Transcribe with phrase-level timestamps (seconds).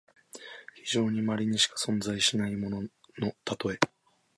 [0.73, 2.81] 非常にまれにしか存在しないもの
[3.19, 3.77] のたとえ。